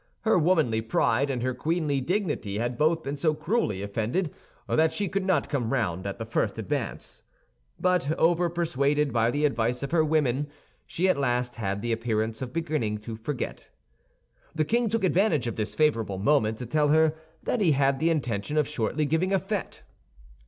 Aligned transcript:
Her 0.21 0.35
womanly 0.39 0.81
pride 0.81 1.29
and 1.29 1.43
her 1.43 1.53
queenly 1.53 2.01
dignity 2.01 2.57
had 2.57 2.75
both 2.75 3.03
been 3.03 3.17
so 3.17 3.35
cruelly 3.35 3.83
offended 3.83 4.33
that 4.67 4.91
she 4.91 5.07
could 5.07 5.23
not 5.23 5.47
come 5.47 5.71
round 5.71 6.07
at 6.07 6.17
the 6.17 6.25
first 6.25 6.57
advance; 6.57 7.21
but, 7.79 8.17
overpersuaded 8.17 9.13
by 9.13 9.29
the 9.29 9.45
advice 9.45 9.83
of 9.83 9.91
her 9.91 10.03
women, 10.03 10.47
she 10.87 11.07
at 11.07 11.19
last 11.19 11.53
had 11.53 11.83
the 11.83 11.91
appearance 11.91 12.41
of 12.41 12.51
beginning 12.51 12.97
to 12.97 13.15
forget. 13.15 13.69
The 14.55 14.65
king 14.65 14.89
took 14.89 15.03
advantage 15.03 15.45
of 15.45 15.55
this 15.55 15.75
favorable 15.75 16.17
moment 16.17 16.57
to 16.57 16.65
tell 16.65 16.87
her 16.87 17.13
that 17.43 17.61
he 17.61 17.73
had 17.73 17.99
the 17.99 18.09
intention 18.09 18.57
of 18.57 18.67
shortly 18.67 19.05
giving 19.05 19.31
a 19.31 19.39
fête. 19.39 19.81